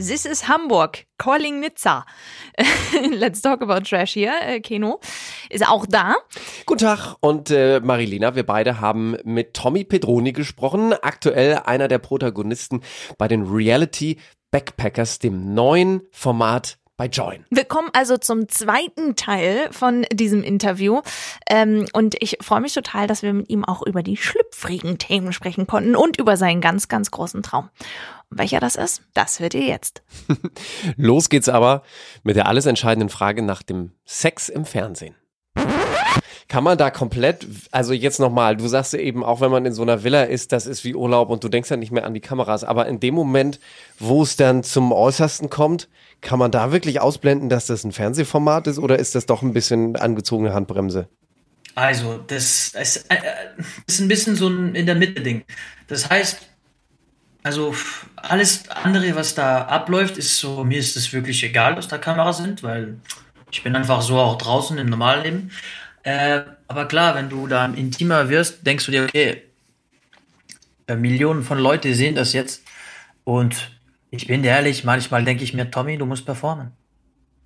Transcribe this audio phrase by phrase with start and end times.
[0.00, 2.04] This is Hamburg, calling Nizza.
[3.10, 4.32] Let's talk about trash hier.
[4.42, 5.00] Äh, Keno
[5.50, 6.14] ist auch da.
[6.66, 11.98] Guten Tag und äh, Marilena, wir beide haben mit Tommy Pedroni gesprochen, aktuell einer der
[11.98, 12.82] Protagonisten
[13.18, 14.18] bei den Reality
[14.52, 17.46] Backpackers, dem neuen Format bei Join.
[17.48, 21.00] Wir kommen also zum zweiten Teil von diesem Interview.
[21.48, 25.32] Ähm, und ich freue mich total, dass wir mit ihm auch über die schlüpfrigen Themen
[25.32, 27.70] sprechen konnten und über seinen ganz, ganz großen Traum.
[28.30, 30.02] Und welcher das ist, das hört ihr jetzt.
[30.96, 31.82] Los geht's aber
[32.24, 35.14] mit der alles entscheidenden Frage nach dem Sex im Fernsehen.
[36.48, 39.82] Kann man da komplett, also jetzt nochmal, du sagst eben, auch wenn man in so
[39.82, 42.20] einer Villa ist, das ist wie Urlaub und du denkst ja nicht mehr an die
[42.20, 43.60] Kameras, aber in dem Moment,
[43.98, 45.88] wo es dann zum Äußersten kommt,
[46.22, 49.52] kann man da wirklich ausblenden, dass das ein Fernsehformat ist oder ist das doch ein
[49.52, 51.08] bisschen angezogene Handbremse?
[51.74, 53.18] Also, das ist, äh,
[53.86, 55.44] ist ein bisschen so ein in der Mitte Ding.
[55.86, 56.48] Das heißt,
[57.42, 57.74] also
[58.16, 62.38] alles andere, was da abläuft, ist so, mir ist es wirklich egal, dass da Kameras
[62.38, 62.96] sind, weil
[63.50, 65.50] ich bin einfach so auch draußen im normalen Leben.
[66.08, 69.42] Äh, aber klar, wenn du da intimer wirst, denkst du dir, okay,
[70.86, 72.62] äh, Millionen von Leute sehen das jetzt.
[73.24, 73.70] Und
[74.10, 76.72] ich bin dir ehrlich, manchmal denke ich mir, Tommy, du musst performen.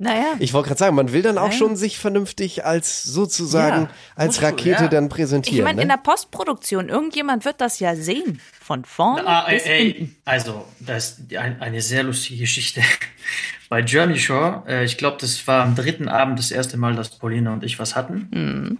[0.02, 0.34] Naja.
[0.40, 1.56] Ich wollte gerade sagen, man will dann auch Nein.
[1.58, 4.88] schon sich vernünftig als sozusagen Ja, als musst du, Rakete ja.
[4.88, 5.62] dann Ich präsentieren.
[5.64, 5.94] meine, in ne?
[5.94, 8.40] der Postproduktion, irgendjemand wird das ja sehen.
[8.60, 10.16] Von vorne Ah, bis ey, hinten.
[10.24, 12.82] also, das ist ein, eine sehr lustige Geschichte.
[13.68, 17.16] Bei Journey Shore, äh, ich glaube, das war am dritten Abend das erste Mal, dass
[17.16, 18.78] Paulina und ich was hatten.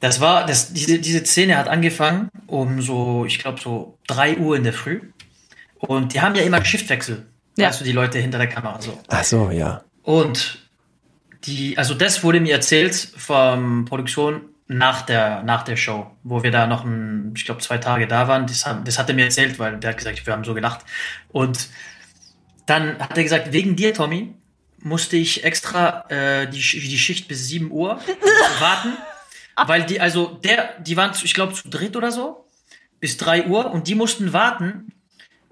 [0.00, 4.56] Das war, das, diese, diese Szene hat angefangen um so, ich glaube, so drei Uhr
[4.56, 5.00] in der Früh.
[5.78, 7.26] Und die haben ja immer Shiftwechsel.
[7.56, 7.70] Ja.
[7.70, 8.98] Du, die Leute hinter der Kamera so.
[9.08, 9.84] Ach so, ja.
[10.02, 10.58] Und
[11.44, 16.50] die, also das wurde mir erzählt vom Produktion nach der, nach der Show, wo wir
[16.50, 18.46] da noch, ein, ich glaube, zwei Tage da waren.
[18.46, 20.80] Das, haben, das hat er mir erzählt, weil der hat gesagt, wir haben so gelacht.
[21.28, 21.68] Und
[22.66, 24.34] dann hat er gesagt, wegen dir, Tommy,
[24.78, 28.00] musste ich extra äh, die, die Schicht bis 7 Uhr
[28.60, 28.94] warten.
[29.66, 32.46] Weil die, also der, die waren, zu- ich glaube, zu dritt oder so,
[33.00, 34.92] bis 3 Uhr und die mussten warten,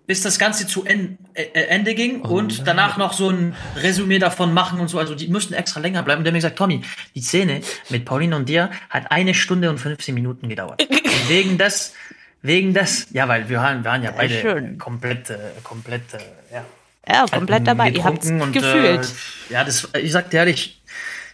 [0.07, 4.53] bis das Ganze zu en äh, Ende ging und danach noch so ein Resümee davon
[4.53, 4.99] machen und so.
[4.99, 6.19] Also die mussten extra länger bleiben.
[6.19, 6.83] Und der hat mir gesagt, Tommy,
[7.15, 10.83] die Szene mit Pauline und dir hat eine Stunde und 15 Minuten gedauert.
[10.93, 11.95] Und wegen des,
[12.43, 14.79] wegen des, ja, weil wir waren, wir waren ja beide schön.
[14.79, 16.65] komplett, äh, komplett, äh, ja.
[17.07, 17.91] Ja, komplett dabei.
[17.91, 19.05] Ihr habt's und, gefühlt.
[19.05, 20.83] Äh, ja, das, ich sag dir ehrlich,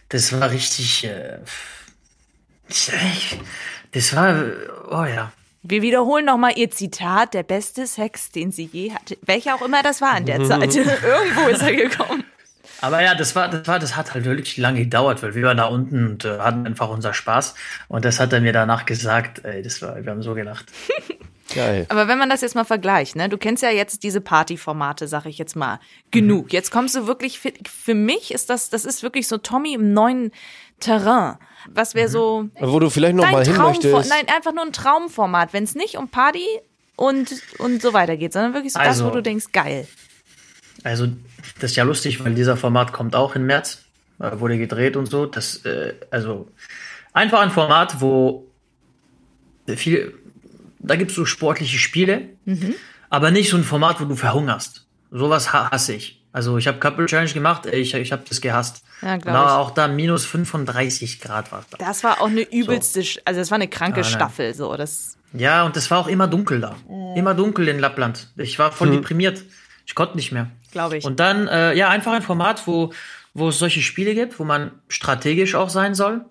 [0.09, 1.39] das war richtig, äh,
[3.91, 4.43] das war,
[4.89, 5.31] oh ja.
[5.69, 9.19] Wir wiederholen nochmal Ihr Zitat, der beste Sex, den sie je hatte.
[9.21, 10.75] Welcher auch immer das war in der Zeit.
[10.75, 12.23] Irgendwo ist er gekommen.
[12.81, 15.57] Aber ja, das war, das war, das hat halt wirklich lange gedauert, weil wir waren
[15.57, 17.53] da unten und äh, hatten einfach unser Spaß.
[17.87, 20.65] Und das hat er mir danach gesagt, ey, das war, wir haben so gelacht.
[21.53, 21.85] Geil.
[21.89, 25.25] Aber wenn man das jetzt mal vergleicht, ne, du kennst ja jetzt diese Partyformate, sag
[25.25, 25.79] ich jetzt mal,
[26.09, 26.51] genug.
[26.51, 29.93] Jetzt kommst du wirklich, für, für mich ist das, das ist wirklich so Tommy im
[29.93, 30.31] neuen
[30.79, 31.37] Terrain.
[31.73, 34.09] Was wäre so Wo du vielleicht noch dein mal hin möchtest.
[34.09, 36.45] Nein, einfach nur ein Traumformat, wenn es nicht um Party
[36.95, 39.87] und, und so weiter geht, sondern wirklich so das, Also- wo du denkst, geil.
[40.83, 41.07] Also,
[41.59, 43.83] das ist ja lustig, weil dieser Format kommt auch im März,
[44.19, 45.25] äh, wurde gedreht und so.
[45.25, 46.47] Das, äh, also,
[47.11, 48.47] einfach ein Format, wo
[49.67, 50.17] viel,
[50.79, 52.29] da gibt's so sportliche Spiele,
[53.09, 54.87] aber nicht so ein Format, wo du verhungerst.
[55.11, 56.18] Sowas ha- hasse ich.
[56.31, 58.83] Also, ich habe Couple Challenge gemacht, ich, ich habe das gehasst.
[59.01, 59.25] Ja, ich.
[59.27, 61.77] auch da minus 35 Grad war da.
[61.77, 64.03] Das war auch eine übelste, Sch- also das war eine kranke Ah.
[64.03, 66.75] Staffel, so, das, Ja, und es war auch immer dunkel da.
[67.15, 68.27] Immer dunkel in Lappland.
[68.37, 69.43] Ich war voll deprimiert.
[69.85, 70.47] Ich konnte nicht mehr.
[70.71, 71.05] glaube ich.
[71.05, 72.93] Und dann, äh, ja, einfach ein Format, wo,
[73.33, 76.25] wo es solche Spiele gibt, wo man strategisch auch sein soll.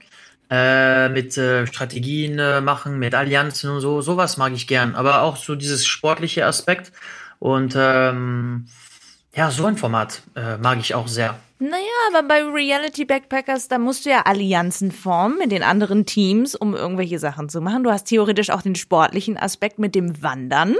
[0.51, 4.01] Äh, mit äh, Strategien äh, machen, mit Allianzen und so.
[4.01, 4.95] Sowas mag ich gern.
[4.95, 6.93] Aber auch so dieses sportliche Aspekt.
[7.41, 8.67] Und ähm,
[9.39, 11.39] ja, so ein Format äh, mag ich auch sehr.
[11.61, 11.77] Naja,
[12.11, 16.75] aber bei Reality Backpackers, da musst du ja Allianzen formen mit den anderen Teams, um
[16.75, 17.83] irgendwelche Sachen zu machen.
[17.85, 20.75] Du hast theoretisch auch den sportlichen Aspekt mit dem Wandern.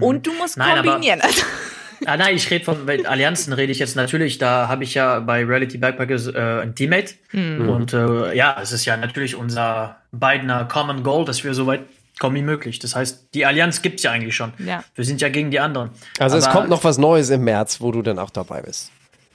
[0.00, 0.62] Und du musst Mhm.
[0.64, 1.20] Nein, aber- kombinieren.
[1.20, 1.42] Also,
[2.06, 4.38] Ah, nein, ich rede von Allianzen, rede ich jetzt natürlich.
[4.38, 7.14] Da habe ich ja bei Reality Backpackers äh, ein Teammate.
[7.32, 11.80] Und äh, ja, es ist ja natürlich unser beidener Common Goal, dass wir so weit
[12.18, 12.78] kommen wie möglich.
[12.78, 14.52] Das heißt, die Allianz gibt's ja eigentlich schon.
[14.58, 14.82] Ja.
[14.94, 15.90] Wir sind ja gegen die anderen.
[16.18, 18.90] Also es Aber- kommt noch was Neues im März, wo du dann auch dabei bist.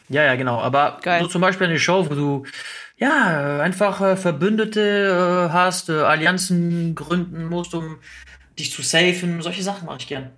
[0.10, 0.60] Ja, ja, genau.
[0.60, 1.22] Aber Geil.
[1.22, 2.46] so zum Beispiel eine Show, wo du
[2.98, 7.98] ja, einfach äh, Verbündete äh, hast, äh, Allianzen gründen musst, um
[8.60, 9.42] dich zu safen.
[9.42, 10.30] Solche Sachen mache ich gern.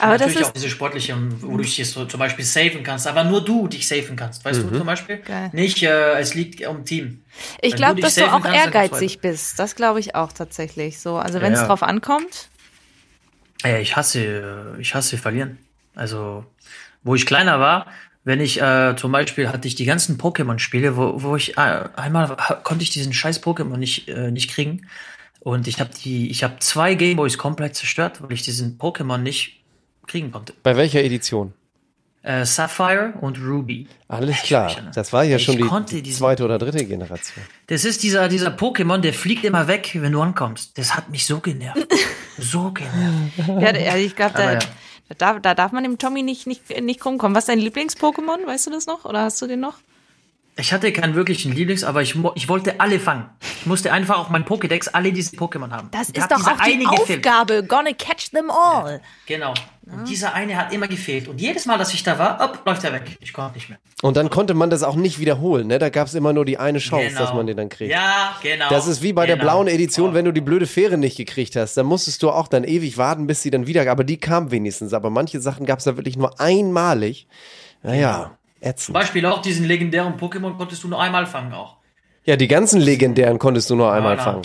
[0.00, 2.44] Aber Und das natürlich ist- auch diese sportlichen, wo du dich jetzt so zum Beispiel
[2.44, 5.18] safen kannst, aber nur du dich safen kannst, weißt du zum Beispiel?
[5.18, 5.50] Geil.
[5.52, 7.22] Nicht, äh, es liegt um Team.
[7.60, 9.58] Ich glaube, dass du auch kannst, ehrgeizig bist.
[9.58, 11.16] Das glaube ich auch tatsächlich so.
[11.16, 11.66] Also wenn es Ja.
[11.66, 12.48] drauf ankommt.
[13.64, 15.58] Ja, ich hasse, äh, ich hasse verlieren.
[15.94, 16.44] Also,
[17.02, 17.86] wo ich kleiner war,
[18.24, 22.36] wenn ich äh, zum Beispiel hatte ich die ganzen Pokémon-Spiele, wo, wo ich äh, einmal
[22.62, 24.86] konnte ich diesen scheiß Pokémon nicht äh, nicht kriegen
[25.40, 29.60] und ich habe die, ich habe zwei Gameboys komplett zerstört, weil ich diesen Pokémon nicht
[30.06, 30.52] kriegen konnte.
[30.62, 31.52] Bei welcher Edition?
[32.22, 33.86] Äh, Sapphire und Ruby.
[34.08, 34.74] Alles klar.
[34.94, 37.44] Das war ja Ich schon die, die zweite oder dritte Generation.
[37.66, 40.78] Das ist dieser dieser Pokémon, der fliegt immer weg, wenn du ankommst.
[40.78, 41.86] Das hat mich so genervt,
[42.38, 43.38] so genervt.
[43.60, 44.58] Ja, ich glaube, da, ja.
[45.10, 47.34] da, darf, da darf man dem Tommy nicht, nicht, nicht krumm kommen.
[47.34, 48.46] Was ist dein Lieblings-Pokémon?
[48.46, 49.04] Weißt du das noch?
[49.04, 49.74] Oder hast du den noch?
[50.56, 53.28] Ich hatte keinen wirklichen Lieblings, aber ich, ich wollte alle fangen.
[53.60, 55.88] Ich musste einfach auf meinen Pokédex alle diese Pokémon haben.
[55.90, 57.26] Das ist doch auch die eine gefehlt.
[57.26, 57.64] Aufgabe.
[57.64, 59.00] Gonna catch them all.
[59.26, 59.52] Genau.
[59.86, 61.26] Und dieser eine hat immer gefehlt.
[61.26, 63.16] Und jedes Mal, dass ich da war, up, läuft er weg.
[63.20, 63.78] Ich konnte nicht mehr.
[64.00, 65.78] Und dann konnte man das auch nicht wiederholen, ne?
[65.80, 67.20] Da gab es immer nur die eine Chance, Genau.
[67.20, 67.90] dass man den dann kriegt.
[67.90, 68.68] Ja, genau.
[68.70, 69.50] Das ist wie bei der genau.
[69.50, 70.14] blauen Edition, Oh.
[70.14, 71.76] wenn du die blöde Fähre nicht gekriegt hast.
[71.76, 73.90] Dann musstest du auch dann ewig warten, bis sie dann wieder.
[73.90, 74.94] Aber die kam wenigstens.
[74.94, 77.26] Aber manche Sachen gab es da wirklich nur einmalig.
[77.82, 78.30] Naja, Zum
[78.64, 78.94] ätzend.
[78.94, 81.76] Beispiel auch diesen legendären Pokémon konntest du nur einmal fangen auch.
[82.24, 84.22] Ja, die ganzen legendären konntest du nur einmal Voilà.
[84.22, 84.42] fangen.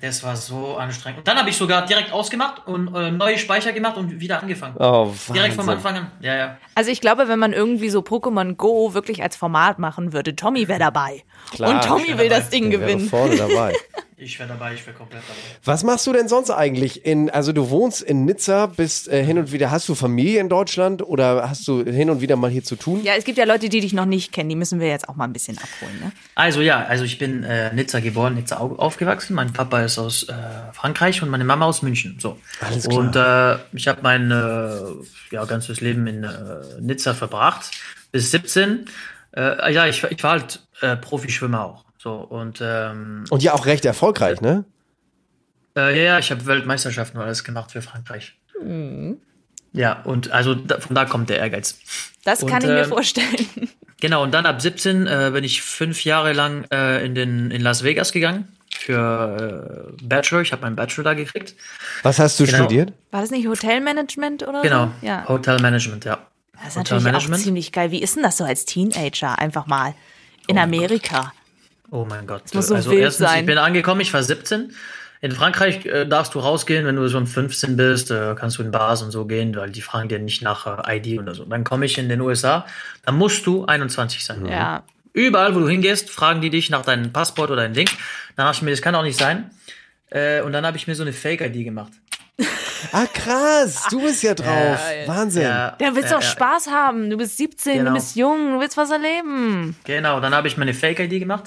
[0.00, 1.18] Das war so anstrengend.
[1.18, 4.76] Und dann habe ich sogar direkt ausgemacht und äh, neue Speicher gemacht und wieder angefangen.
[4.78, 5.86] Oh, direkt vom Wahnsinn.
[5.88, 6.10] Anfang an.
[6.20, 6.56] Ja, ja.
[6.76, 10.68] Also ich glaube, wenn man irgendwie so Pokémon Go wirklich als Format machen würde, Tommy
[10.68, 11.24] wäre dabei.
[11.50, 12.40] Klar, Und Tommy will dabei.
[12.40, 13.08] das Ding Der wäre gewinnen.
[13.08, 13.74] vorne dabei.
[14.20, 15.38] Ich wäre dabei, ich wäre komplett dabei.
[15.64, 17.06] Was machst du denn sonst eigentlich?
[17.06, 20.48] In, also du wohnst in Nizza, bist äh, hin und wieder, hast du Familie in
[20.48, 23.04] Deutschland oder hast du hin und wieder mal hier zu tun?
[23.04, 24.48] Ja, es gibt ja Leute, die dich noch nicht kennen.
[24.48, 26.00] Die müssen wir jetzt auch mal ein bisschen abholen.
[26.00, 26.10] Ne?
[26.34, 29.34] Also ja, also ich bin äh, Nizza geboren, Nizza au- aufgewachsen.
[29.34, 30.32] Mein Papa ist aus äh,
[30.72, 32.18] Frankreich und meine Mama aus München.
[32.20, 32.38] So.
[32.60, 32.98] Alles klar.
[32.98, 36.30] Und äh, ich habe mein äh, ja, ganzes Leben in äh,
[36.80, 37.70] Nizza verbracht
[38.10, 38.86] bis 17.
[39.36, 41.84] Äh, ja, ich, ich war halt äh, Profischwimmer auch.
[41.98, 44.64] So und ähm, Und ja auch recht erfolgreich, ne?
[45.76, 48.34] äh, ja, ja, ich habe Weltmeisterschaften und alles gemacht für Frankreich.
[48.62, 49.18] Mhm.
[49.72, 51.78] Ja, und also da, von da kommt der Ehrgeiz.
[52.24, 53.46] Das Und, kann ich mir ähm, vorstellen.
[54.00, 57.60] Genau, und dann ab 17 äh, bin ich fünf Jahre lang äh, in, den, in
[57.60, 60.40] Las Vegas gegangen für äh, Bachelor.
[60.42, 61.54] Ich habe meinen Bachelor da gekriegt.
[62.04, 62.58] Was hast du Genau.
[62.58, 62.92] studiert?
[63.10, 65.06] War das nicht Hotelmanagement oder Genau, so?
[65.06, 65.28] Ja.
[65.28, 66.18] Hotelmanagement, ja.
[66.54, 67.90] Das ist natürlich auch ziemlich geil.
[67.90, 69.38] Wie ist denn das so als Teenager?
[69.38, 69.94] Einfach mal
[70.46, 71.32] in Amerika.
[71.90, 72.42] Oh mein Gott.
[72.54, 73.40] muss so also erstens, sein.
[73.40, 74.72] ich bin angekommen, ich war 17.
[75.20, 78.70] In Frankreich äh, darfst du rausgehen, wenn du so 15 bist, äh, kannst du in
[78.70, 81.44] Bars und so gehen, weil die fragen dir nicht nach äh, ID oder so.
[81.44, 82.66] Dann komme ich in den USA,
[83.04, 84.46] dann musst du 21 sein.
[84.46, 84.84] Ja.
[85.12, 87.88] Überall, wo du hingehst, fragen die dich nach deinem Passport oder dein Ding.
[88.36, 89.50] Dann dachte ich mir, das kann auch nicht sein.
[90.10, 91.92] Äh, und dann habe ich mir so eine Fake-ID gemacht.
[92.92, 93.86] Ah, krass.
[93.90, 94.78] Du bist ja drauf.
[95.06, 95.42] Wahnsinn.
[95.42, 96.28] Ja, Da willst du ja, auch ja.
[96.28, 97.10] Spaß haben.
[97.10, 97.90] Du bist 17, Genau.
[97.90, 99.76] du bist jung, du willst was erleben.
[99.84, 101.44] Genau, dann habe ich meine Fake-ID gemacht,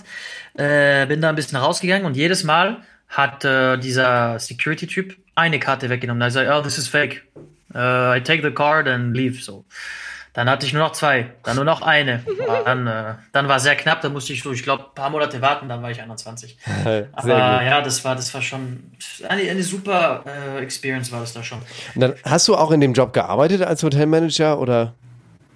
[0.55, 5.89] äh, bin da ein bisschen rausgegangen und jedes Mal hat äh, dieser Security-Typ eine Karte
[5.89, 6.19] weggenommen.
[6.19, 7.23] Da sagt, oh, this is fake.
[7.73, 9.41] Uh, I take the card and leave.
[9.41, 9.63] So.
[10.33, 12.23] Dann hatte ich nur noch zwei, dann nur noch eine.
[12.65, 15.41] Dann, äh, dann war sehr knapp, dann musste ich so, ich glaube, ein paar Monate
[15.41, 16.57] warten, dann war ich 21.
[16.83, 18.91] Sehr Aber ja, das war, das war schon
[19.27, 21.59] eine, eine super äh, Experience war das da schon.
[21.95, 24.93] Und dann hast du auch in dem Job gearbeitet als Hotelmanager oder?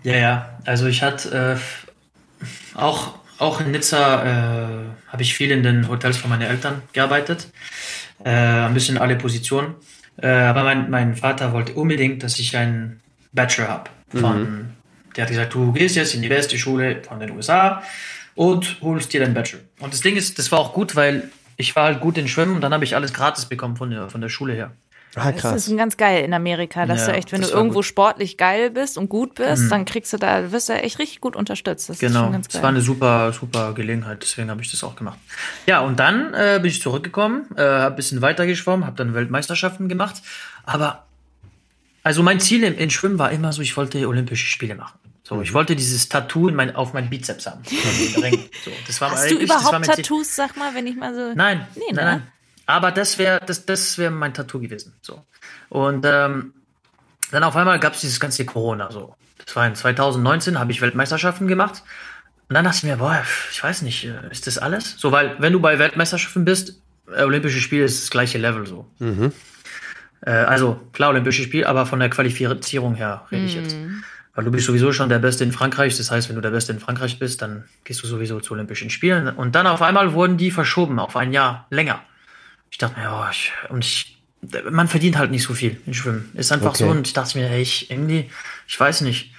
[0.04, 0.50] Ja, ja.
[0.66, 6.18] Also ich hatte äh, auch, auch in Nizza äh, habe ich viel in den Hotels
[6.18, 7.48] von meinen Eltern gearbeitet.
[8.24, 9.76] Äh, ein bisschen alle Positionen.
[10.22, 13.02] Äh, aber mein, mein Vater wollte unbedingt, dass ich einen
[13.34, 13.90] Bachelor habe.
[14.20, 14.70] Von,
[15.16, 17.82] Der hat gesagt, du gehst jetzt in die beste Schule von den USA
[18.36, 19.62] und holst dir deinen Bachelor.
[19.80, 22.56] Und das Ding ist, das war auch gut, weil ich war halt gut in Schwimmen
[22.56, 24.72] und dann habe ich alles gratis bekommen von der, von der Schule her.
[25.18, 25.68] Ah, Das krass.
[25.70, 27.86] ist ganz geil in Amerika, dass Ja, du echt, wenn du das irgendwo gut.
[27.86, 31.38] sportlich geil bist und gut bist, dann kriegst du da, wirst du echt richtig gut
[31.38, 31.88] unterstützt.
[31.88, 34.84] Das ist Genau, schon ganz das war eine super, super Gelegenheit, deswegen habe ich das
[34.84, 35.18] auch gemacht.
[35.68, 39.14] Ja, und dann äh, bin ich zurückgekommen, äh, habe ein bisschen weiter geschwommen, habe dann
[39.14, 40.22] Weltmeisterschaften gemacht,
[40.66, 41.06] aber
[42.06, 44.98] also mein Ziel im, in Schwimmen war immer so, ich wollte Olympische Spiele machen.
[45.24, 45.42] So, Mhm.
[45.42, 47.62] ich wollte dieses Tattoo in mein, auf meinen Bizeps haben.
[48.14, 48.48] So, Ring.
[48.64, 50.04] so, das war Hast du eigentlich- das war überhaupt mein Ziel.
[50.04, 51.34] Tattoos, sag mal, wenn ich mal so.
[51.36, 52.02] Nein, Nee, nein, ne?
[52.12, 52.28] nein.
[52.68, 54.94] Aber das wäre das, das wär mein Tattoo gewesen.
[55.02, 55.24] So.
[55.70, 56.54] Und ähm,
[57.32, 58.92] dann auf einmal gab es dieses ganze Corona.
[58.92, 59.16] So.
[59.46, 61.84] Das war in 2019, habe ich Weltmeisterschaften gemacht.
[62.48, 64.96] Und dann dachte ich mir, boah, ich weiß nicht, äh, ist das alles?
[64.98, 66.80] So, weil wenn du bei Weltmeisterschaften bist,
[67.16, 68.86] äh, Olympische Spiele ist das gleiche Level so.
[70.26, 73.76] Äh, also klar, Olympische Spiele, aber von der Qualifizierung her rede ich jetzt.
[74.34, 75.96] Weil du bist sowieso schon der Beste in Frankreich.
[75.98, 78.90] Das heißt, wenn du der Beste in Frankreich bist, dann gehst du sowieso zu Olympischen
[78.90, 79.30] Spielen.
[79.30, 82.02] Und dann auf einmal wurden die verschoben auf ein Jahr länger.
[82.70, 84.18] Ich dachte mir, oh, ich, und ich,
[84.70, 86.32] man verdient halt nicht so viel in Schwimmen.
[86.34, 86.84] Ist einfach Okay.
[86.84, 86.90] so.
[86.90, 88.30] Und ich dachte mir, ey, ich irgendwie,
[88.68, 89.32] ich weiß nicht.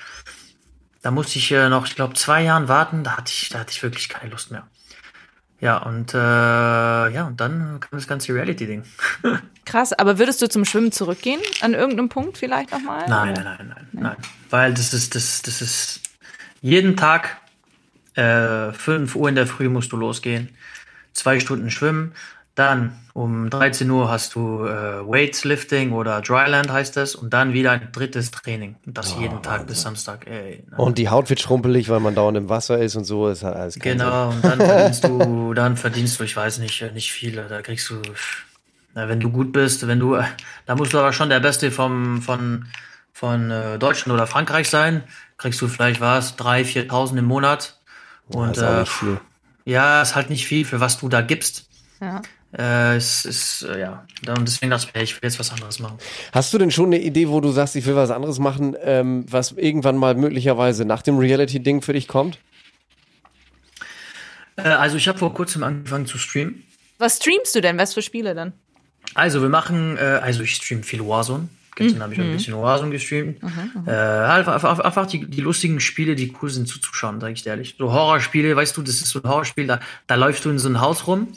[1.02, 3.04] Da musste ich äh, noch, ich glaube, zwei Jahren warten.
[3.04, 4.66] Da hatte ich, da hatte ich wirklich keine Lust mehr.
[5.60, 8.84] Ja, und äh, ja, und dann kam das ganze Reality-Ding.
[9.66, 11.40] Krass, aber würdest du zum Schwimmen zurückgehen?
[11.60, 13.04] An irgendeinem Punkt vielleicht nochmal?
[13.08, 14.16] Nein, nein, nein, nein, nein.
[14.48, 16.00] Weil das ist, das, das ist
[16.62, 17.36] jeden Tag
[18.14, 20.48] äh, 5 Uhr in der Früh musst du losgehen,
[21.12, 22.14] zwei Stunden schwimmen,
[22.56, 27.72] dann um 13 Uhr hast du äh, Weightlifting oder Dryland heißt das und dann wieder
[27.72, 28.76] ein drittes Training.
[28.86, 30.26] Und das jeden Tag bis Samstag.
[30.26, 30.76] Ey, ne?
[30.78, 33.28] Und die Haut wird schrumpelig, weil man dauernd im Wasser ist und so.
[33.28, 34.06] Ist halt alles kein Sinn.
[34.06, 37.44] Genau, und dann verdienst du, dann verdienst du, ich weiß nicht, nicht viel.
[37.46, 38.00] Da kriegst du,
[38.96, 40.18] na, wenn du gut bist, wenn du,
[40.64, 42.66] da musst du aber schon der Beste vom, von,
[43.12, 45.04] von äh, Deutschland oder Frankreich sein.
[45.36, 47.78] Kriegst du vielleicht was, 3.000, 4.000 im Monat.
[48.28, 49.20] Und Das ist auch äh, nicht viel.
[49.66, 51.68] ja, ist halt nicht viel, für was du da gibst.
[52.00, 52.22] Ja.
[52.56, 55.78] Äh, es ist, äh, ja, und deswegen dachte ich mir, ich will jetzt was anderes
[55.78, 55.98] machen.
[56.32, 59.26] Hast du denn schon eine Idee, wo du sagst, ich will was anderes machen, ähm,
[59.28, 62.38] was irgendwann mal möglicherweise nach dem Reality-Ding für dich kommt?
[64.56, 66.64] Äh, also ich habe vor kurzem angefangen zu streamen.
[66.98, 67.76] Was streamst du denn?
[67.76, 68.54] Was für Spiele dann?
[69.14, 71.48] Also wir machen, äh, also ich stream viel Warzone.
[71.76, 73.42] Gestern habe ich ein bisschen Warzone gestreamt.
[73.86, 77.50] Äh, halt einfach, einfach die, die lustigen Spiele, die cool sind zuzuschauen, sage ich dir
[77.50, 77.76] ehrlich.
[77.78, 80.70] So Horrorspiele, weißt du, das ist so ein Horrorspiel, da, da läufst du in so
[80.70, 81.28] ein Haus rum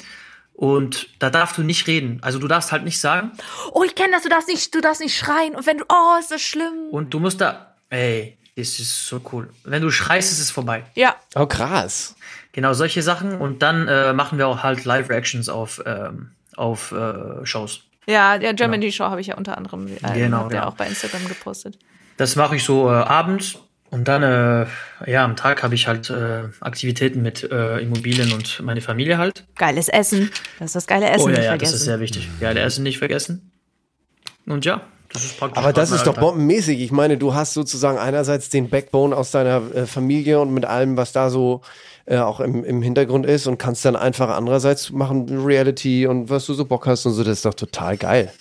[0.53, 2.19] und da darfst du nicht reden.
[2.21, 3.31] Also du darfst halt nicht sagen
[3.73, 5.55] Oh, ich kenne das, du darfst nicht, du darfst nicht schreien.
[5.55, 6.87] Und wenn du, oh, ist das schlimm.
[6.91, 9.49] und du musst da, ey, das ist so cool.
[9.63, 10.83] Wenn du schreist, ist es vorbei.
[10.95, 11.15] Ja.
[11.35, 12.15] Oh, krass.
[12.51, 13.37] Genau, solche Sachen.
[13.39, 17.83] Und dann äh, machen wir auch halt Live-Reactions auf, ähm, auf äh, Shows.
[18.07, 20.67] Ja, der Germany Show habe ich ja unter anderem äh, Genau, ihr genau.
[20.67, 21.77] auch bei Instagram gepostet.
[22.17, 23.59] Das mache ich so äh, abends
[23.91, 24.67] und dann, äh,
[25.09, 29.45] ja, am Tag habe ich halt äh, Aktivitäten mit äh, Immobilien und meine Familie halt.
[29.55, 30.29] Geiles Essen.
[30.59, 31.71] Das ist das geile Essen oh ja, nicht ja, vergessen.
[31.71, 32.29] das ist sehr wichtig.
[32.39, 33.51] Geile Essen nicht vergessen.
[34.45, 35.57] Und ja, das ist praktisch.
[35.57, 36.79] Aber das ist doch bombenmäßig.
[36.81, 40.95] Ich meine, du hast sozusagen einerseits den Backbone aus deiner äh, Familie und mit allem,
[40.95, 41.61] was da so
[42.09, 46.47] äh, auch im, im Hintergrund ist und kannst dann einfach andererseits machen Reality und was
[46.47, 47.23] du so Bock hast und so.
[47.23, 48.33] Das ist doch total geil.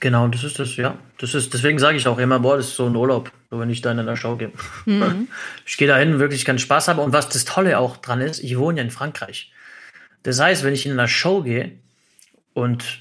[0.00, 0.98] Genau, das ist das, ja.
[1.18, 3.70] Das ist, deswegen sage ich auch immer, boah, das ist so ein Urlaub, so wenn
[3.70, 4.50] ich da in einer Show gehe.
[5.64, 7.02] Ich gehe da hin, wirklich keinen Spaß habe.
[7.02, 9.52] Und was das Tolle auch dran ist, ich wohne ja in Frankreich.
[10.24, 11.70] Das heißt, wenn ich in einer Show gehe
[12.52, 12.98] und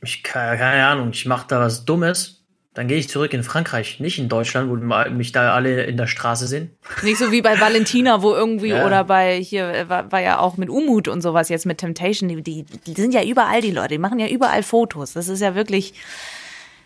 [0.00, 2.35] ich, keine Ahnung, ich mache da was Dummes,
[2.76, 4.76] dann gehe ich zurück in Frankreich, nicht in Deutschland, wo
[5.10, 6.70] mich da alle in der Straße sind.
[7.02, 8.84] Nicht so wie bei Valentina, wo irgendwie, Ja.
[8.84, 12.28] oder bei hier äh, war, war ja auch mit Umut und sowas jetzt mit Temptation,
[12.28, 15.14] die, die, die sind ja überall, die Leute, die machen ja überall Fotos.
[15.14, 15.94] Das ist ja wirklich,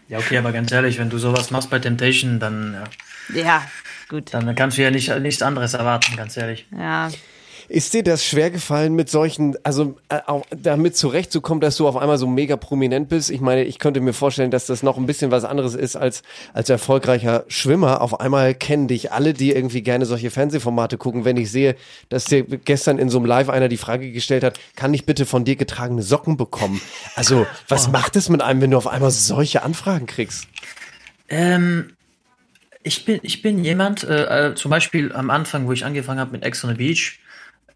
[0.08, 2.76] Ja, okay, aber ganz ehrlich, wenn du sowas machst bei Temptation, dann,
[3.34, 3.62] ja, ja,
[4.08, 4.32] gut.
[4.32, 6.66] dann kannst du ja nicht, nichts anderes erwarten, ganz ehrlich.
[6.76, 7.10] Ja.
[7.70, 11.96] Ist dir das schwer gefallen, mit solchen, also äh, auch damit zurechtzukommen, dass du auf
[11.96, 13.30] einmal so mega prominent bist?
[13.30, 16.22] Ich meine, ich könnte mir vorstellen, dass das noch ein bisschen was anderes ist als
[16.52, 18.00] als erfolgreicher Schwimmer.
[18.00, 21.24] Auf einmal kennen dich alle, die irgendwie gerne solche Fernsehformate gucken.
[21.24, 21.76] Wenn ich sehe,
[22.08, 25.24] dass dir gestern in so einem Live einer die Frage gestellt hat, kann ich bitte
[25.24, 26.80] von dir getragene Socken bekommen?
[27.14, 30.48] Also, was macht es mit einem, wenn du auf einmal solche Anfragen kriegst?
[31.28, 31.92] Ähm,
[32.82, 36.32] ich bin, ich bin jemand, äh, äh, zum Beispiel am Anfang, wo ich angefangen habe
[36.32, 37.19] mit Ex on the Beach,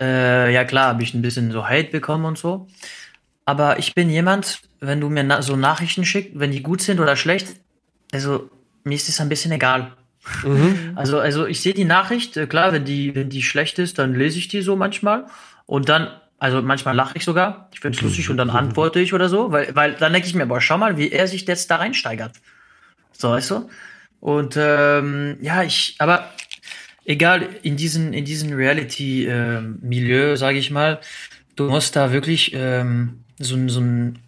[0.00, 2.68] äh, ja klar, habe ich ein bisschen so Hate bekommen und so.
[3.44, 7.00] Aber ich bin jemand, wenn du mir na so Nachrichten schickst, wenn die gut sind
[7.00, 7.48] oder schlecht,
[8.12, 8.50] also
[8.84, 9.92] mir ist das ein bisschen egal.
[10.94, 14.14] Also, also ich sehe die Nachricht, äh, klar, wenn die, wenn die schlecht ist, dann
[14.14, 15.26] lese ich die so manchmal.
[15.66, 16.08] Und dann,
[16.38, 17.68] also manchmal lache ich sogar.
[17.72, 20.34] Ich finde es lustig und dann antworte ich oder so, weil, weil dann denke ich
[20.34, 22.32] mir, boah, schau mal, wie er sich jetzt da reinsteigert.
[23.12, 23.68] So, weißt du?
[24.20, 26.30] Und ähm, ja, ich, aber
[27.04, 31.00] egal, in diesen, in diesen Reality-Milieu, sage ich mal,
[31.56, 34.18] du musst da wirklich ähm, so, ein- so ein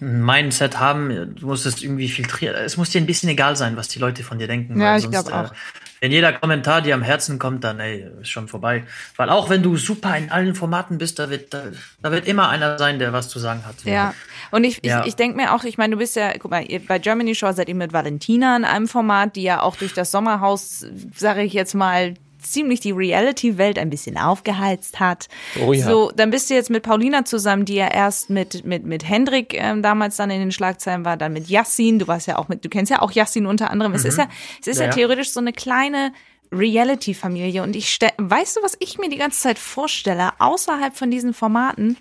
[0.00, 2.56] Mindset haben, du musst es irgendwie filtrieren.
[2.64, 4.80] Es muss dir ein bisschen egal sein, was die Leute von dir denken.
[4.80, 5.52] Ja, weil ich sonst, glaub auch.
[5.52, 5.54] Äh,
[6.00, 8.84] wenn jeder Kommentar dir am Herzen kommt, dann ey, ist schon vorbei.
[9.16, 11.64] Weil auch wenn du super in allen Formaten bist, da wird, da,
[12.02, 13.76] da wird immer einer sein, der was zu sagen hat.
[13.84, 14.14] Ja.
[14.50, 15.00] Und ich, Ja.
[15.02, 17.34] ich, ich denke mir auch, ich meine, du bist ja, guck mal, ihr, bei Germany
[17.34, 21.42] Show seid ihr mit Valentina in einem Format, die ja auch durch das Sommerhaus, sage
[21.42, 25.28] ich jetzt mal, ziemlich die Reality-Welt ein bisschen aufgeheizt hat.
[25.64, 25.86] Oh ja.
[25.86, 29.54] So, dann bist du jetzt mit Paulina zusammen, die ja erst mit, mit, mit Hendrik
[29.54, 32.64] ähm, damals dann in den Schlagzeilen war, dann mit Yassin, du warst ja auch mit,
[32.64, 33.94] du kennst ja auch Yassin unter anderem.
[33.94, 34.28] Es ist ja,
[34.60, 34.90] es ist ja, Mhm.
[34.90, 36.12] Ja, theoretisch so eine kleine
[36.52, 41.32] Reality-Familie und ich weißt du, was ich mir die ganze Zeit vorstelle, außerhalb von diesen
[41.32, 41.96] Formaten,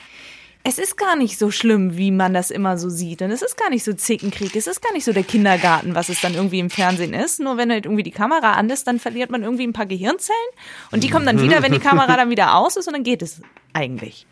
[0.64, 3.22] es ist gar nicht so schlimm, wie man das immer so sieht.
[3.22, 4.56] Und es ist gar nicht so Zickenkrieg.
[4.56, 7.40] Es ist gar nicht so der Kindergarten, was es dann irgendwie im Fernsehen ist.
[7.40, 10.40] Nur wenn halt irgendwie die Kamera an ist, dann verliert man irgendwie ein paar Gehirnzellen.
[10.92, 13.22] Und die kommen dann wieder, wenn die Kamera dann wieder aus ist und dann geht
[13.22, 13.42] es
[13.74, 14.26] eigentlich.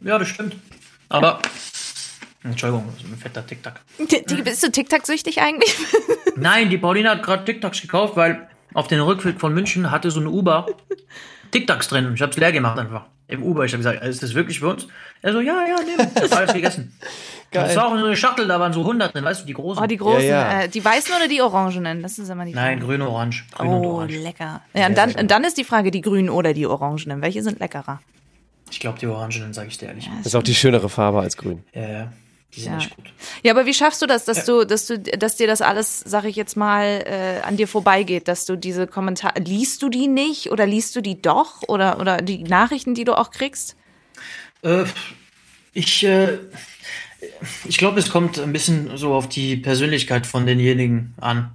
[0.00, 0.56] Ja, das stimmt.
[1.08, 1.40] Aber.
[2.42, 3.74] Entschuldigung, das ist ein fetter TikTok.
[4.44, 5.76] Bist du TikTok-süchtig eigentlich?
[6.36, 10.20] Nein, die Paulina hat gerade TikToks gekauft, weil auf den Rückweg von München hatte so
[10.20, 10.66] eine Uber
[11.50, 12.12] TikToks drin.
[12.14, 13.04] Ich hab's leer gemacht einfach.
[13.28, 13.64] Im Uber.
[13.64, 14.88] Ich habe gesagt, ist das wirklich für uns?
[15.22, 16.92] Er so, ja, ja, nee, das war alles gegessen.
[17.52, 19.82] Das war auch so eine Schachtel, da waren so 100 drin, weißt du, die großen.
[19.82, 20.60] Oh, die großen, Ja, ja.
[20.62, 22.02] Äh, die weißen oder die orangenen?
[22.02, 22.66] Das ist immer die Frage.
[22.66, 23.44] Nein, grün, orange.
[23.52, 24.16] Grün und Oh, orange.
[24.18, 24.62] lecker.
[24.74, 27.22] Ja, und dann, und dann ist die Frage, die grünen oder die orangenen.
[27.22, 28.00] Welche sind leckerer?
[28.70, 30.08] Ich glaube, die orangenen, sage ich dir ehrlich.
[30.18, 31.64] Das ist auch die schönere Farbe als grün.
[31.74, 32.12] Ja, ja.
[32.54, 32.78] Die sind Ja.
[32.78, 33.04] echt gut.
[33.42, 36.24] Ja, aber wie schaffst du das, dass du, dass du, dass dir das alles, sag
[36.24, 40.50] ich jetzt mal, äh, an dir vorbeigeht, dass du diese Kommentare, liest du die nicht
[40.50, 43.76] oder liest du die doch oder, oder die Nachrichten, die du auch kriegst?
[44.62, 44.84] Äh,
[45.72, 46.38] ich äh,
[47.64, 51.50] ich glaube, es kommt ein bisschen so auf die Persönlichkeit von denjenigen an.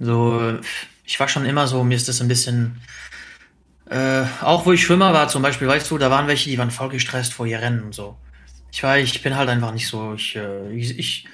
[0.00, 0.60] So, äh,
[1.04, 2.80] ich war schon immer so, mir ist das ein bisschen.
[3.90, 6.70] Äh, auch wo ich Schwimmer war, zum Beispiel, weißt du, da waren welche, die waren
[6.70, 8.16] voll gestresst vor ihr Rennen und so.
[8.72, 10.14] Ich war, ich bin halt einfach nicht so.
[10.14, 11.28] Ich, äh, ich, ich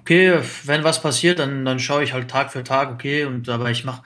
[0.00, 3.70] okay, wenn was passiert, dann, dann schaue ich halt Tag für Tag, okay, und aber
[3.70, 4.02] ich mach,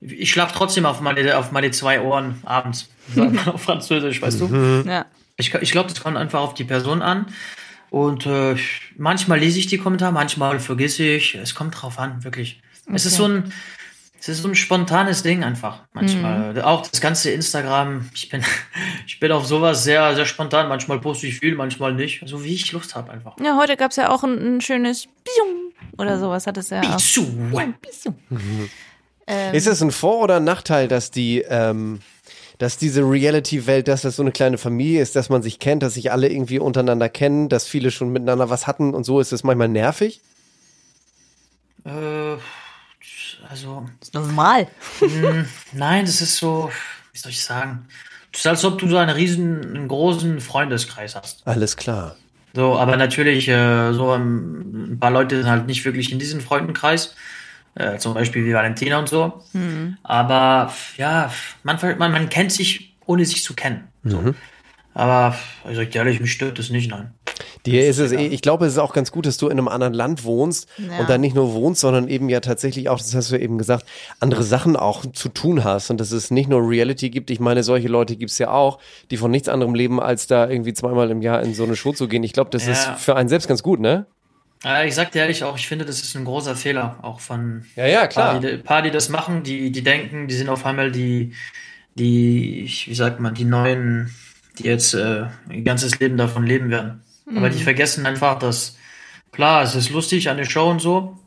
[0.00, 2.88] ich schlaf trotzdem auf meine, auf meine zwei Ohren abends.
[3.14, 4.84] Sagt man auf Französisch, weißt du?
[4.86, 5.06] Ja.
[5.36, 7.26] Ich, ich glaube, das kommt einfach auf die Person an.
[7.90, 8.54] Und äh,
[8.96, 11.34] manchmal lese ich die Kommentare, manchmal vergesse ich.
[11.34, 12.60] Es kommt drauf an, wirklich.
[12.92, 13.52] Es ist so ein,
[14.20, 15.80] es ist so ein spontanes Ding einfach.
[15.94, 16.60] Manchmal.
[16.62, 18.10] Auch das ganze Instagram.
[18.14, 18.44] Ich bin,
[19.06, 20.68] ich bin auf sowas sehr, sehr spontan.
[20.68, 22.22] Manchmal poste ich viel, manchmal nicht.
[22.26, 23.36] So wie ich Lust habe einfach.
[23.42, 27.00] Ja, heute gab's ja auch ein, ein schönes Bium oder sowas hat es ja auch.
[27.50, 27.74] Bium.
[29.26, 32.00] Ähm, Ist es ein Vor- oder ein Nachteil, dass die, ähm,
[32.58, 35.94] dass diese Reality-Welt, dass das so eine kleine Familie ist, dass man sich kennt, dass
[35.94, 39.44] sich alle irgendwie untereinander kennen, dass viele schon miteinander was hatten und so ist es
[39.44, 40.20] manchmal nervig?
[41.84, 42.38] Äh,
[43.48, 44.68] also, normal.
[45.72, 46.70] nein, das ist so,
[47.12, 47.86] wie soll ich sagen?
[48.32, 51.46] Das ist, als ob du so einen riesen, einen großen Freundeskreis hast.
[51.46, 52.16] Alles klar.
[52.54, 56.40] So, aber natürlich, äh, so ähm, ein paar Leute sind halt nicht wirklich in diesem
[56.40, 57.14] Freundenkreis.
[57.76, 59.44] Äh, zum Beispiel wie Valentina und so.
[60.02, 63.88] Aber ja, man, ver- man, man kennt sich, ohne sich zu kennen.
[64.02, 64.34] So.
[64.92, 65.38] Aber
[65.70, 67.14] ich sag dir ehrlich, mich stört das nicht, nein.
[67.66, 69.68] Dir ist es, eh- ich glaube, es ist auch ganz gut, dass du in einem
[69.68, 70.98] anderen Land wohnst Ja.
[71.00, 73.84] und dann nicht nur wohnst, sondern eben ja tatsächlich auch, das hast du eben gesagt,
[74.18, 77.30] andere Sachen auch zu tun hast und dass es nicht nur Reality gibt.
[77.30, 78.78] Ich meine, solche Leute gibt es ja auch,
[79.10, 81.92] die von nichts anderem leben, als da irgendwie zweimal im Jahr in so eine Show
[81.92, 82.22] zu gehen.
[82.22, 82.72] Ich glaube, das Ja.
[82.72, 84.06] ist für einen selbst ganz gut, ne?
[84.64, 87.64] Äh, ich sag dir ehrlich auch, ich finde, das ist ein großer Fehler, auch von
[87.76, 88.32] Ja, ja, klar.
[88.32, 91.32] Paar, die, paar, die das machen, die, die denken, die sind auf einmal die,
[91.94, 94.10] die, ich- wie sagt man, die neuen,
[94.58, 97.02] die jetzt äh, ihr ganzes Leben davon leben werden.
[97.36, 98.76] Aber die vergessen einfach, dass,
[99.32, 101.18] klar, es ist lustig an der Show und so.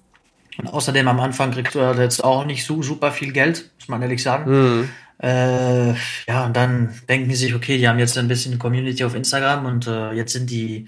[0.58, 3.88] Und außerdem am Anfang kriegst du halt jetzt auch nicht so super viel Geld, muss
[3.88, 4.88] man ehrlich sagen.
[5.22, 5.94] Äh,
[6.28, 9.66] ja, und dann denken die sich, okay, die haben jetzt ein bisschen Community auf Instagram
[9.66, 10.88] und äh, jetzt sind die,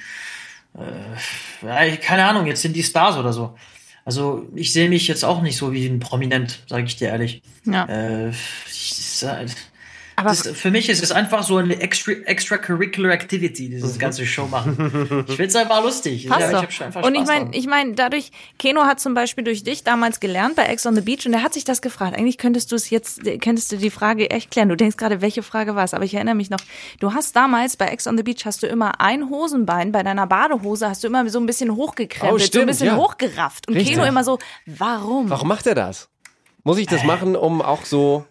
[0.73, 3.55] äh, keine Ahnung, jetzt sind die Stars oder so.
[4.03, 7.41] Also ich sehe mich jetzt auch nicht so wie ein Prominent, sage ich dir ehrlich.
[7.65, 7.85] Ja.
[7.85, 9.23] Äh, ich,
[10.17, 14.47] Aber das, für mich ist es einfach so eine extra, extracurricular Activity, dieses ganze Show
[14.47, 15.25] machen.
[15.27, 16.27] Ich find's einfach lustig.
[16.29, 19.63] Passt ja, ich einfach und ich meine, ich meine, dadurch, Keno hat zum Beispiel durch
[19.63, 22.17] dich damals gelernt bei Ex on the Beach und er hat sich das gefragt.
[22.17, 24.69] Eigentlich könntest du es jetzt, könntest du die Frage echt klären.
[24.69, 26.59] Du denkst gerade, welche Frage war es, aber ich erinnere mich noch.
[26.99, 30.27] Du hast damals bei Ex on the Beach hast du immer ein Hosenbein bei deiner
[30.27, 32.95] Badehose hast du immer so ein bisschen hochgekrempelt, Oh, so ein bisschen ja.
[32.97, 33.67] hochgerafft.
[33.67, 33.95] Und Richtig.
[33.95, 35.29] Keno immer so, warum?
[35.29, 36.09] Warum macht er das?
[36.63, 38.25] Muss ich das machen, um auch so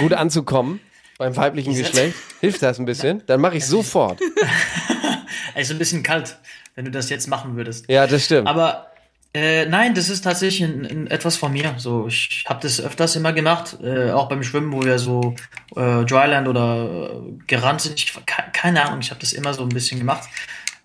[0.00, 0.80] gut anzukommen
[1.18, 2.14] beim weiblichen Geschlecht?
[2.40, 3.22] Hilft das ein bisschen?
[3.26, 4.20] Dann mache ich sofort.
[5.54, 6.36] Ey, ist ein bisschen kalt,
[6.74, 7.86] wenn du das jetzt machen würdest.
[7.88, 8.46] Ja, das stimmt.
[8.48, 8.86] Aber
[9.34, 11.74] äh, nein, das ist tatsächlich ein, ein, etwas von mir.
[11.78, 15.34] So, ich habe das öfters immer gemacht, äh, auch beim Schwimmen, wo wir so
[15.76, 17.98] äh, Dryland oder äh, gerannt sind.
[17.98, 20.28] Ich, ke- keine Ahnung, ich habe das immer so ein bisschen gemacht,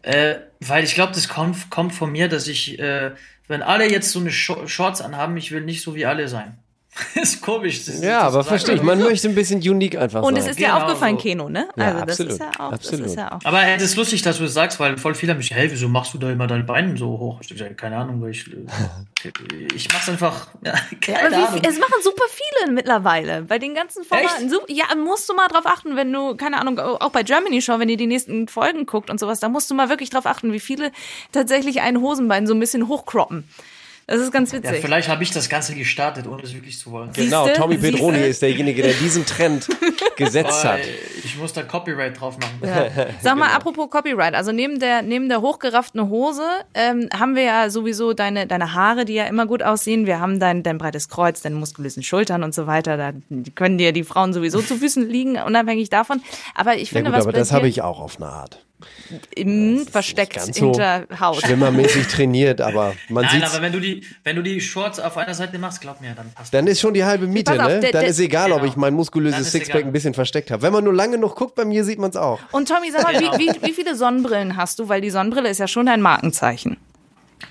[0.02, 3.12] äh, weil ich glaube, das kommt, kommt von mir, dass ich, äh,
[3.48, 6.58] wenn alle jetzt so eine Sh Shorts anhaben, ich will nicht so wie alle sein.
[7.16, 7.86] ist komisch.
[7.86, 8.82] Das, ja, das aber verstehe ich.
[8.84, 10.44] Man möchte ein bisschen unique einfach und sein.
[10.44, 11.22] es ist dir Genau aufgefallen, so.
[11.24, 11.68] Keno, ne?
[11.76, 13.06] Ja, Also das absolut, ist ja auch, das absolut.
[13.08, 13.40] ist ja auch.
[13.44, 15.72] Aber äh, das ist lustig, dass du es sagst, weil voll viele haben mich, hey,
[15.72, 17.40] wieso machst du da immer deine Beine so hoch?
[17.42, 19.34] Ich sag, keine Ahnung, weil ich, äh,
[19.76, 21.64] ich mach's einfach, ja, Ja, keine aber Ahnung.
[21.64, 23.42] wie, es machen super viele mittlerweile.
[23.44, 24.50] Bei den ganzen Formaten.
[24.50, 27.80] Sup- Ja, musst du mal drauf achten, wenn du, keine Ahnung, auch bei Germany Show,
[27.80, 30.52] wenn ihr die nächsten Folgen guckt und sowas, da musst du mal wirklich drauf achten,
[30.54, 30.92] wie viele
[31.32, 33.48] tatsächlich ein Hosenbein so ein bisschen hochcroppen.
[34.06, 34.82] Das ist ganz Ja, witzig.
[34.82, 37.12] vielleicht habe ich das Ganze gestartet, ohne es wirklich zu wollen.
[37.14, 37.60] Genau, Siehste?
[37.60, 38.30] Tommy Pedroni Siehste?
[38.30, 39.68] ist derjenige, der diesen Trend
[40.18, 40.80] gesetzt hat.
[41.24, 42.60] Ich muss da Copyright drauf machen.
[43.22, 43.56] Sag mal, Genau.
[43.58, 48.46] apropos Copyright, also neben der, neben der hochgerafften Hose ähm, haben wir ja sowieso deine,
[48.46, 50.06] deine Haare, die ja immer gut aussehen.
[50.06, 52.98] Wir haben dein, dein breites Kreuz, deine muskulösen Schultern und so weiter.
[52.98, 53.14] Da
[53.56, 56.22] können dir die Frauen sowieso zu Füßen liegen, unabhängig davon.
[56.56, 58.60] Aber ich Ja finde, gut, was aber das habe ich auch auf eine Art.
[59.36, 61.38] Im, versteckt ganz so hinter Haut.
[61.42, 65.18] Schwimmermäßig trainiert, aber man Nein, sieht aber wenn du die, wenn du die Shorts auf
[65.18, 67.80] einer Seite machst, glaub mir, dann passt dann ist schon die halbe Miete, auf, ne?
[67.80, 68.72] der- Dann ist egal, ob Genau.
[68.72, 69.90] ich mein muskulöses Sixpack egal.
[69.90, 70.62] ein bisschen versteckt habe.
[70.62, 72.40] Wenn man nur lange noch guckt, bei mir sieht man es auch.
[72.52, 74.90] Und Tommy, sag mal, wie, wie, wie viele Sonnenbrillen hast du?
[74.90, 76.78] Weil die Sonnenbrille ist ja schon dein Markenzeichen.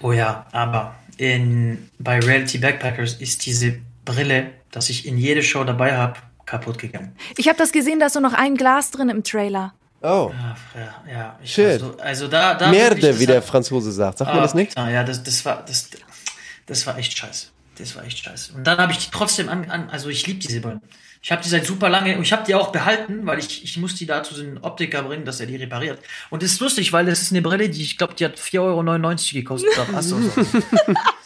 [0.01, 5.65] Oh ja, aber in, bei Reality Backpackers ist diese Brille, dass ich in jede Show
[5.65, 6.15] dabei habe,
[6.47, 7.15] kaputt gegangen.
[7.37, 9.75] Ich habe das gesehen, da ist so noch ein Glas drin im Trailer.
[10.03, 10.33] Oh.
[10.33, 11.67] Ja, ja, ja ich Shit.
[11.83, 14.19] Also, also da, da Merde, wie der Franzose sagt.
[14.19, 14.77] Sagt man Ah, das nicht?
[14.77, 15.91] Ja, das, das war das,
[16.67, 17.49] das war echt scheiße.
[17.79, 18.53] Das war echt scheiße.
[18.55, 20.81] Und dann habe ich die trotzdem an, an also ich liebe diese Brillen.
[21.23, 23.77] Ich habe die seit super lange und ich habe die auch behalten, weil ich, ich
[23.77, 26.01] muss die da zu den Optiker bringen, dass er die repariert.
[26.31, 28.59] Und das ist lustig, weil das ist eine Brille, die ich glaube, die hat 4,99
[28.61, 28.83] Euro
[29.33, 29.79] gekostet.
[29.95, 30.37] auf.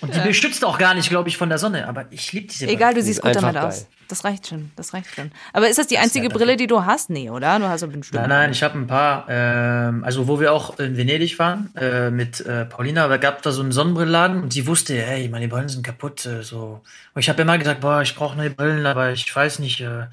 [0.00, 1.86] und die beschützt auch gar nicht, glaube ich, von der Sonne.
[1.88, 2.76] Aber ich liebe diese Brille.
[2.76, 3.64] Egal, du siehst gut damit geil.
[3.64, 3.86] aus.
[4.08, 5.30] Das reicht schon, das reicht schon.
[5.52, 6.38] Aber ist das die einzige danke.
[6.38, 7.10] Brille, die du hast?
[7.10, 7.58] Nee, oder?
[7.60, 8.20] Du hast so bestimmt.
[8.20, 12.10] Nein, nein, ich habe ein paar, ähm, also wo wir auch in Venedig waren, äh,
[12.10, 15.68] mit äh, Paulina, da gab da so einen Sonnenbrillenladen und die wusste, hey, meine Brillen
[15.68, 16.26] sind kaputt.
[16.26, 16.82] Äh, so.
[17.14, 20.06] Und ich habe immer gesagt, boah, ich brauche neue Brillen, aber ich weiß nicht, äh,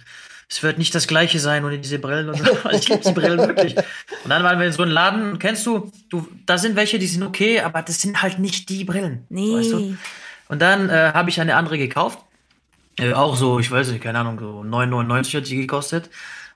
[0.49, 2.29] es wird nicht das gleiche sein ohne diese Brillen.
[2.29, 2.45] Und so.
[2.71, 3.75] ich liebe die Brillen wirklich.
[3.75, 7.07] Und dann waren wir in so einem Laden, kennst du, du, da sind welche, die
[7.07, 9.25] sind okay, aber das sind halt nicht die Brillen.
[9.29, 9.55] Nee.
[9.55, 9.97] Weißt du?
[10.47, 12.19] Und dann äh, habe ich eine andere gekauft.
[12.97, 16.10] Äh, auch so, ich weiß nicht, keine Ahnung, so 9,99 hat die gekostet.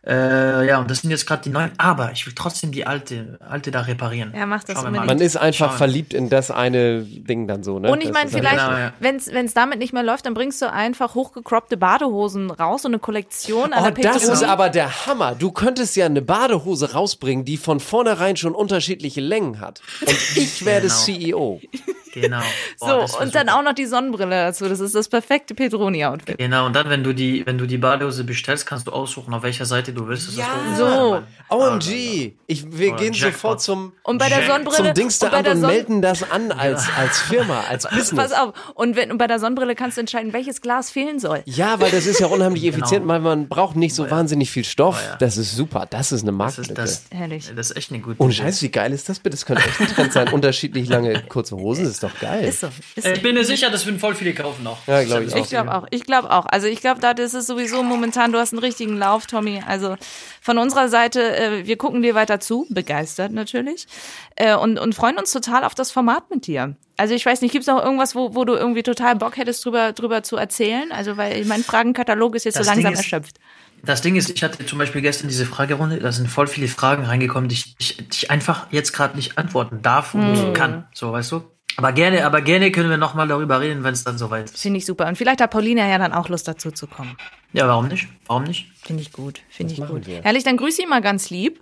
[0.04, 1.72] Äh, ja, und das sind jetzt gerade die neuen.
[1.78, 4.34] Aber ich will trotzdem die alte, alte da reparieren.
[4.36, 5.06] Ja, mach das Schauen unbedingt.
[5.08, 7.92] Man ist einfach Schauen verliebt in das eine Ding dann so, ne?
[7.92, 8.94] Und ich meine, vielleicht, Genau, ja.
[9.00, 12.98] wenn's wenn's damit nicht mehr läuft, dann bringst du einfach hochgecroppte Badehosen raus, so eine
[12.98, 15.36] Kollektion an Oh, der das ist aber der Hammer.
[15.36, 19.82] Du könntest ja eine Badehose rausbringen, die von vornherein schon unterschiedliche Längen hat.
[20.02, 20.96] Und ich werde Genau.
[21.00, 21.62] CEO.
[22.13, 22.39] Genau.
[22.80, 23.60] Boah, So, und dann super.
[23.60, 24.67] auch noch die Sonnenbrille dazu.
[24.67, 26.38] Das ist das perfekte Petroni-Outfit.
[26.38, 29.43] Genau, und dann, wenn du die, wenn du die Badehose bestellst, kannst du aussuchen, auf
[29.43, 30.30] welcher Seite du willst.
[30.30, 30.39] ist.
[30.78, 31.21] So.
[31.50, 32.34] OMG.
[32.47, 33.34] Ich, wir Oh, gehen Jackpot.
[33.34, 34.78] sofort zum, Und bei der Jack- Sonnenbrille.
[34.78, 38.15] zum und bei Dingsteramt der und Sonn- melden das an als, als Firma, als Business.
[38.15, 38.54] Pass auf.
[38.76, 41.41] Und, wenn, und bei der Sonnenbrille kannst du entscheiden, welches Glas fehlen soll.
[41.45, 44.97] Ja, weil das ist ja unheimlich effizient, weil man braucht nicht so wahnsinnig viel Stoff.
[45.02, 45.15] Oh ja.
[45.17, 45.86] Das ist super.
[45.89, 46.74] Das ist eine Das ist, Marktlücke.
[46.82, 47.52] das, Herrlich.
[47.56, 48.43] das ist echt eine gute Ohne Idee.
[48.43, 49.36] Scheiß, wie geil ist das bitte?
[49.36, 50.28] Das könnte echt ein Trend sein.
[50.30, 52.44] Unterschiedlich lange kurze Hosen, das ist doch geil.
[52.46, 52.68] Ist so.
[52.96, 53.10] Ist so.
[53.10, 54.78] Äh, Ich bin mir sicher, das würden voll viele kaufen auch.
[54.88, 55.88] Ja, glaub ich Ich glaube auch.
[55.92, 56.46] Ich glaube auch.
[56.46, 59.62] Also ich glaube, da ist sowieso momentan, du hast einen richtigen Lauf, Tommy.
[59.68, 59.96] Also
[60.42, 63.88] von unserer Seite, äh, wir gucken dir weiter zu, begeistert natürlich.
[64.36, 66.76] Äh, und, und freuen uns total auf das Format mit dir.
[66.98, 69.64] Also ich weiß nicht, gibt es noch irgendwas, wo, wo du irgendwie total Bock hättest,
[69.66, 70.92] drüber, drüber zu erzählen?
[70.92, 73.38] Also weil mein Fragenkatalog ist jetzt Das so langsam ist- erschöpft.
[73.84, 77.04] Das Ding ist, ich hatte zum Beispiel gestern diese Fragerunde, da sind voll viele Fragen
[77.04, 80.54] reingekommen, die ich, die ich, die ich einfach jetzt gerade nicht antworten darf und nicht
[80.54, 80.86] kann.
[80.94, 81.42] So, weißt du?
[81.78, 84.60] Aber gerne, aber gerne können wir nochmal darüber reden, wenn es dann soweit ist.
[84.60, 85.08] Finde ich super.
[85.08, 87.16] Und vielleicht hat Paulina ja dann auch Lust dazu zu kommen.
[87.54, 88.08] Ja, warum nicht?
[88.28, 88.68] Warum nicht?
[88.84, 89.42] Finde ich gut.
[89.50, 90.06] Finde ich gut.
[90.08, 90.22] wir.
[90.24, 91.62] Herrlich, dann grüße ich mal ganz lieb.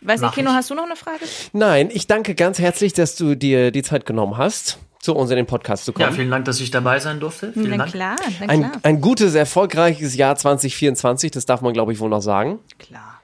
[0.00, 1.24] Weiß nicht, Mach Kino, hast du noch eine Frage?
[1.52, 5.36] Nein, ich danke ganz herzlich, dass du dir die Zeit genommen hast, zu uns in
[5.36, 6.16] den Podcast zu Ja, kommen.
[6.16, 7.52] vielen Dank, dass ich dabei sein durfte.
[7.52, 7.90] Vielen Na Dank.
[7.90, 8.72] klar, na ein, klar.
[8.84, 12.60] ein gutes, erfolgreiches Jahr 2024, das darf man, glaube ich, wohl noch sagen.
[12.78, 13.17] klar.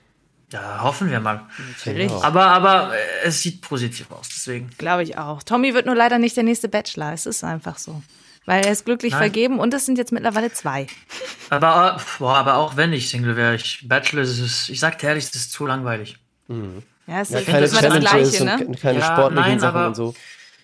[0.54, 1.40] Ja, hoffen wir mal.
[1.84, 2.12] Natürlich.
[2.12, 4.70] Aber, aber äh, es sieht positiv aus, deswegen.
[4.78, 5.42] Glaube ich auch.
[5.42, 7.12] Tommy wird nur leider nicht der nächste Bachelor.
[7.12, 8.02] Es ist einfach so.
[8.46, 9.20] Weil er ist glücklich Nein.
[9.22, 10.86] vergeben und es sind jetzt mittlerweile zwei.
[11.50, 15.08] Aber, äh, boah, aber auch wenn ich Single wäre, ich Bachelor, ist, ich sag dir
[15.08, 16.18] ehrlich, das ist zu langweilig.
[16.48, 18.76] Ja, es Ja, ist keine immer das Gleiche, und ne?
[18.80, 20.14] keine Ja, sportlichen nein, Sachen aber- und so.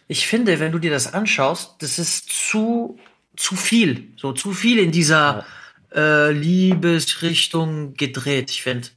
[0.08, 2.98] Ich finde, wenn du dir das anschaust, das ist zu,
[3.36, 4.12] zu viel.
[4.16, 5.44] So zu viel in dieser
[5.94, 8.88] äh, Liebesrichtung gedreht, ich finde.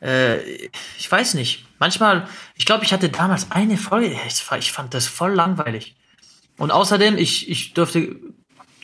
[0.00, 1.66] Äh, ich weiß nicht.
[1.78, 4.16] Manchmal, ich glaube, ich hatte damals eine Folge,
[4.58, 5.96] ich, fand das voll langweilig.
[6.56, 8.16] Und außerdem, ich, ich dürfte,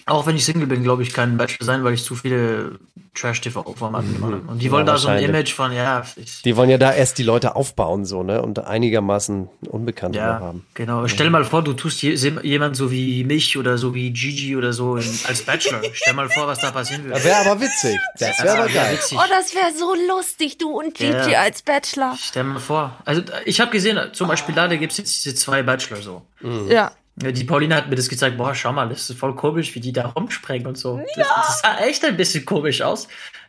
[0.06, 2.78] auch wenn ich Single bin, glaube ich, kein Bachelor sein, weil ich zu viele
[3.14, 4.40] Trash-TV-Formate mache.
[4.46, 5.22] Und die Ja, wollen da so ein.
[5.22, 8.40] Image von, ja, ich, Die wollen ja da erst die Leute aufbauen, so, ne?
[8.42, 10.66] Und einigermaßen Unbekannte noch Ja, haben.
[10.74, 11.08] genau.
[11.08, 14.72] Stell mal vor, du tust je, jemand so wie mich oder so wie Gigi oder
[14.72, 15.80] so in, als Bachelor.
[15.92, 17.24] Stell mal vor, was da passieren würde.
[17.24, 17.98] Wäre aber witzig.
[18.18, 18.94] Das wäre aber Ja, geil.
[18.98, 19.18] witzig.
[19.18, 21.40] Oh, das wäre so lustig, du und Gigi Ja.
[21.40, 22.16] als Bachelor.
[22.20, 22.96] Stell mal vor.
[23.04, 26.22] Also ich habe gesehen, zum Beispiel da, da gibt's jetzt diese zwei Bachelor so.
[26.42, 26.66] Ja.
[26.76, 29.80] Ja, Die Paulina hat mir das gezeigt, boah, schau mal, das ist voll komisch, wie
[29.80, 31.00] die da rumspringen und so.
[31.16, 33.08] Das, das sah echt ein bisschen komisch aus.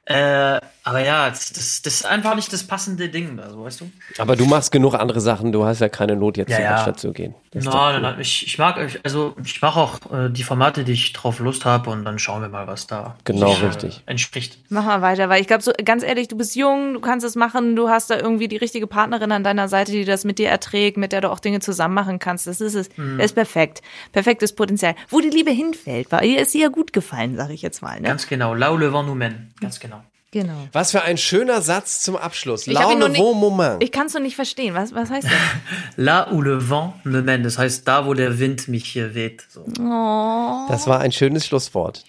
[0.09, 3.91] Äh, aber ja, das, das, das ist einfach nicht das passende Ding, also weißt du?
[4.19, 6.69] Aber du machst genug andere Sachen, du hast ja keine Not, jetzt Ja, zur ja.
[6.71, 7.35] Werkstatt zu gehen.
[7.51, 7.91] Das Nein, cool.
[7.91, 11.39] nein, nein, ich, ich mag, also ich mache auch äh, die Formate, die ich drauf
[11.39, 14.03] Lust habe und dann schauen wir mal, was da Genau, sich, richtig.
[14.05, 14.59] Äh, entspricht.
[14.69, 17.35] Mach mal weiter, weil ich glaube, so ganz ehrlich, du bist jung, du kannst es
[17.35, 20.47] machen, du hast da irgendwie die richtige Partnerin an deiner Seite, die das mit dir
[20.47, 22.47] erträgt, mit der du auch Dinge zusammen machen kannst.
[22.47, 22.87] Das ist es.
[22.95, 23.17] Mhm.
[23.17, 23.81] Das ist perfekt.
[24.13, 24.95] Perfektes Potenzial.
[25.09, 27.99] Wo die Liebe hinfällt, weil ihr ist ihr ja gut gefallen, sage ich jetzt mal.
[27.99, 28.07] Ne?
[28.07, 28.53] Ganz genau.
[28.53, 29.49] Là où le vent nous mène.
[29.59, 29.96] Ganz genau.
[30.41, 30.67] Genau.
[30.71, 32.67] Was für ein schöner Satz zum Abschluss.
[32.67, 33.81] Laune nicht- Vau Moment.
[33.81, 34.75] Ich kann es noch nicht verstehen.
[34.75, 35.33] Was, was heißt das?
[35.97, 37.41] Là où le vent me mène.
[37.43, 39.43] Das heißt, da, wo der Wind mich hier weht.
[39.49, 39.65] So.
[39.79, 40.65] Oh.
[40.69, 42.03] Das war ein schönes Schlusswort.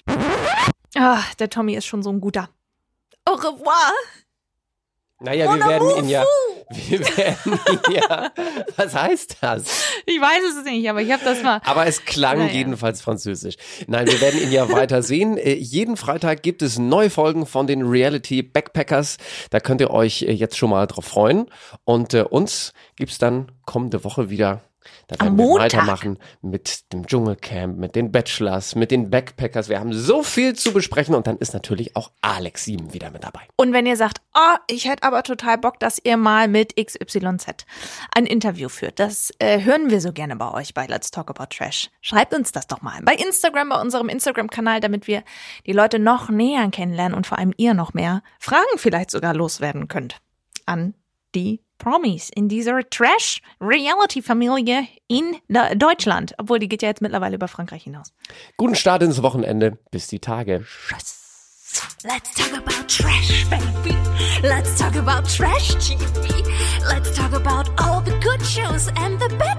[0.95, 2.51] Ah, der Tommy ist schon so ein guter.
[3.25, 3.93] Au revoir.
[5.21, 6.25] Naja, wir werden ihn ja.
[6.71, 8.31] Wir werden ihn ja.
[8.77, 9.65] Was heißt das?
[10.05, 11.63] Ich weiß es nicht, aber ich habe das mal.
[11.65, 12.53] Aber es klang Naja.
[12.53, 13.55] jedenfalls französisch.
[13.87, 15.39] Nein, wir werden ihn ja weiter sehen.
[15.39, 19.17] Äh, jeden Freitag gibt es neue Folgen von den Reality Backpackers.
[19.49, 21.47] Da könnt ihr euch äh, jetzt schon mal drauf freuen.
[21.85, 24.61] Und äh, uns gibt's dann kommende Woche wieder.
[25.09, 25.73] Da werden Am wir Montag.
[25.73, 29.69] weitermachen mit dem Dschungelcamp, mit den Bachelors, mit den Backpackers.
[29.69, 33.25] Wir haben so viel zu besprechen und dann ist natürlich auch Alex Sieben wieder mit
[33.25, 33.41] dabei.
[33.57, 37.67] Und wenn ihr sagt, oh, ich hätte aber total Bock, dass ihr mal mit XYZ
[38.15, 41.57] ein Interview führt, das äh, hören wir so gerne bei euch bei Let's Talk About
[41.57, 41.91] Trash.
[42.01, 45.23] Schreibt uns das doch mal bei Instagram, bei unserem Instagram-Kanal, damit wir
[45.67, 49.89] die Leute noch näher kennenlernen und vor allem ihr noch mehr Fragen vielleicht sogar loswerden
[49.89, 50.21] könnt
[50.67, 50.95] an
[51.35, 55.37] die Promis in dieser Trash-Reality-Familie in
[55.77, 56.35] Deutschland.
[56.39, 58.13] Obwohl, die geht ja jetzt mittlerweile über Frankreich hinaus.
[58.57, 59.79] Guten Start ins Wochenende.
[59.91, 60.67] Bis die Tage.
[62.05, 63.97] Let's talk about trash, baby.
[64.43, 66.45] Let's talk about trash TV.
[66.89, 69.59] Let's talk about all the good shows and the bad